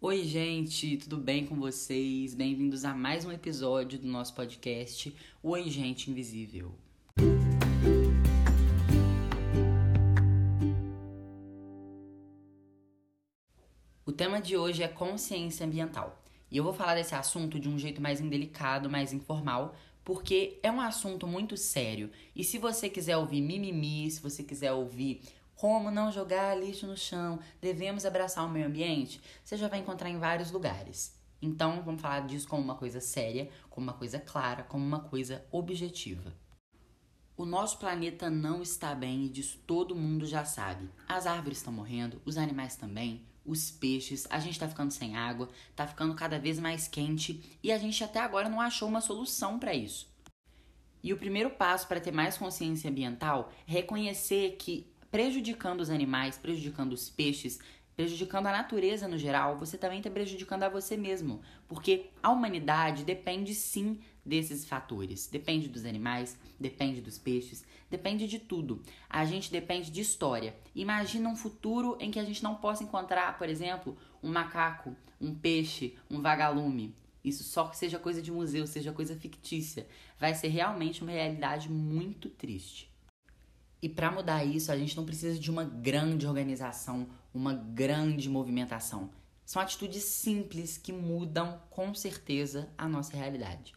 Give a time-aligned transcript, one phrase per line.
[0.00, 2.32] Oi, gente, tudo bem com vocês?
[2.32, 6.72] Bem-vindos a mais um episódio do nosso podcast Oi, Gente Invisível.
[14.06, 16.22] O tema de hoje é consciência ambiental.
[16.48, 19.74] E eu vou falar desse assunto de um jeito mais indelicado, mais informal,
[20.04, 22.08] porque é um assunto muito sério.
[22.36, 25.22] E se você quiser ouvir mimimi, se você quiser ouvir
[25.58, 30.08] como não jogar lixo no chão, devemos abraçar o meio ambiente, você já vai encontrar
[30.08, 31.18] em vários lugares.
[31.42, 35.44] Então, vamos falar disso como uma coisa séria, como uma coisa clara, como uma coisa
[35.50, 36.32] objetiva.
[37.36, 40.88] O nosso planeta não está bem e disso todo mundo já sabe.
[41.08, 45.48] As árvores estão morrendo, os animais também, os peixes, a gente está ficando sem água,
[45.70, 49.58] está ficando cada vez mais quente e a gente até agora não achou uma solução
[49.58, 50.08] para isso.
[51.02, 56.38] E o primeiro passo para ter mais consciência ambiental é reconhecer que prejudicando os animais,
[56.38, 57.58] prejudicando os peixes,
[57.96, 63.02] prejudicando a natureza no geral, você também está prejudicando a você mesmo, porque a humanidade
[63.02, 65.26] depende sim desses fatores.
[65.26, 68.82] Depende dos animais, depende dos peixes, depende de tudo.
[69.08, 70.54] A gente depende de história.
[70.74, 75.34] Imagina um futuro em que a gente não possa encontrar, por exemplo, um macaco, um
[75.34, 76.94] peixe, um vagalume.
[77.24, 79.88] Isso só que seja coisa de museu, seja coisa fictícia.
[80.20, 82.87] Vai ser realmente uma realidade muito triste.
[83.80, 89.10] E para mudar isso, a gente não precisa de uma grande organização, uma grande movimentação.
[89.44, 93.74] São atitudes simples que mudam com certeza a nossa realidade.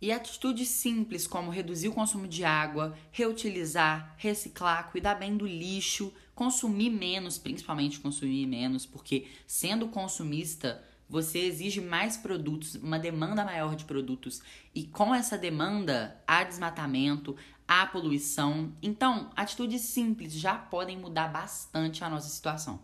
[0.00, 6.12] E atitudes simples como reduzir o consumo de água, reutilizar, reciclar, cuidar bem do lixo,
[6.34, 13.76] consumir menos, principalmente consumir menos, porque sendo consumista, você exige mais produtos, uma demanda maior
[13.76, 14.42] de produtos,
[14.74, 18.72] e com essa demanda há desmatamento, há poluição.
[18.82, 22.80] Então, atitudes simples já podem mudar bastante a nossa situação.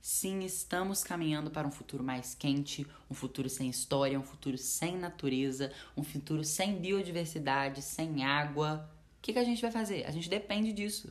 [0.00, 4.98] Sim, estamos caminhando para um futuro mais quente, um futuro sem história, um futuro sem
[4.98, 8.86] natureza, um futuro sem biodiversidade, sem água.
[9.16, 10.04] O que, que a gente vai fazer?
[10.04, 11.10] A gente depende disso.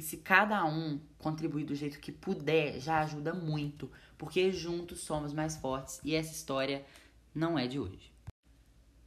[0.00, 5.34] E se cada um contribuir do jeito que puder, já ajuda muito, porque juntos somos
[5.34, 6.86] mais fortes e essa história
[7.34, 8.10] não é de hoje.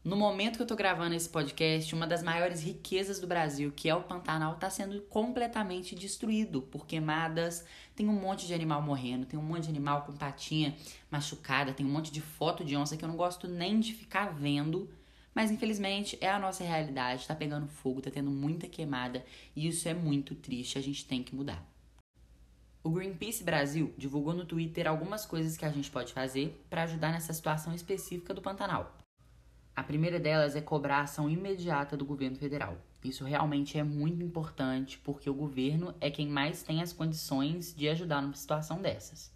[0.03, 3.89] No momento que eu tô gravando esse podcast, uma das maiores riquezas do Brasil, que
[3.89, 7.65] é o Pantanal, está sendo completamente destruído por queimadas.
[7.95, 10.75] Tem um monte de animal morrendo, tem um monte de animal com patinha
[11.09, 14.27] machucada, tem um monte de foto de onça que eu não gosto nem de ficar
[14.31, 14.87] vendo.
[15.33, 19.87] Mas infelizmente é a nossa realidade, tá pegando fogo, tá tendo muita queimada e isso
[19.87, 21.67] é muito triste, a gente tem que mudar.
[22.83, 27.11] O Greenpeace Brasil divulgou no Twitter algumas coisas que a gente pode fazer para ajudar
[27.11, 28.97] nessa situação específica do Pantanal.
[29.75, 32.77] A primeira delas é cobrar ação imediata do governo federal.
[33.03, 37.89] Isso realmente é muito importante porque o governo é quem mais tem as condições de
[37.89, 39.32] ajudar numa situação dessas.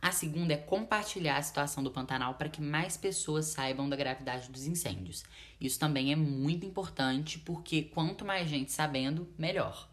[0.00, 4.48] A segunda é compartilhar a situação do Pantanal para que mais pessoas saibam da gravidade
[4.48, 5.24] dos incêndios.
[5.60, 9.88] Isso também é muito importante porque quanto mais gente sabendo, melhor.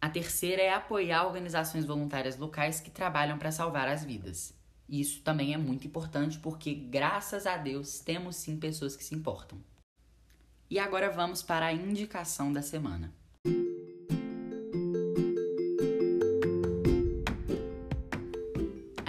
[0.00, 4.54] A terceira é apoiar organizações voluntárias locais que trabalham para salvar as vidas.
[4.88, 9.58] Isso também é muito importante porque, graças a Deus, temos sim pessoas que se importam.
[10.70, 13.12] E agora vamos para a indicação da semana.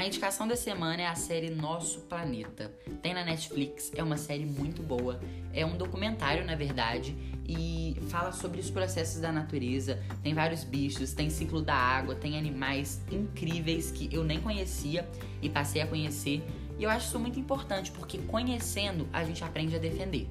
[0.09, 2.73] Indicação da semana é a série Nosso Planeta.
[2.99, 5.19] Tem na Netflix, é uma série muito boa.
[5.53, 7.15] É um documentário, na verdade,
[7.47, 10.03] e fala sobre os processos da natureza.
[10.23, 15.07] Tem vários bichos, tem ciclo da água, tem animais incríveis que eu nem conhecia
[15.43, 16.43] e passei a conhecer.
[16.79, 20.27] E eu acho isso muito importante, porque conhecendo a gente aprende a defender.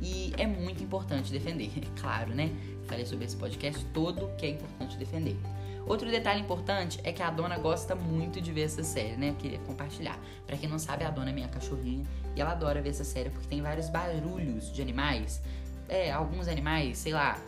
[0.00, 2.52] E é muito importante defender, é claro, né?
[2.86, 5.36] Falei sobre esse podcast todo que é importante defender.
[5.86, 9.30] Outro detalhe importante é que a dona gosta muito de ver essa série, né?
[9.30, 10.18] Eu queria compartilhar.
[10.46, 12.04] Para quem não sabe, a dona é minha cachorrinha
[12.34, 15.40] e ela adora ver essa série porque tem vários barulhos de animais
[15.88, 17.38] é, alguns animais, sei lá,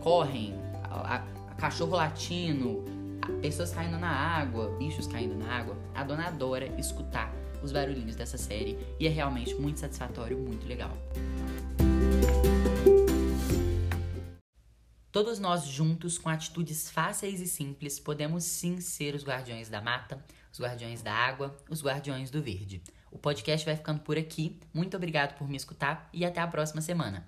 [0.00, 0.54] correm,
[0.84, 2.84] a, a cachorro latino,
[3.40, 5.76] pessoas caindo na água, bichos caindo na água.
[5.94, 7.32] A dona adora escutar
[7.62, 10.90] os barulhinhos dessa série e é realmente muito satisfatório, muito legal.
[15.16, 20.22] Todos nós juntos, com atitudes fáceis e simples, podemos sim ser os guardiões da mata,
[20.52, 22.82] os guardiões da água, os guardiões do verde.
[23.10, 24.60] O podcast vai ficando por aqui.
[24.74, 27.26] Muito obrigado por me escutar e até a próxima semana.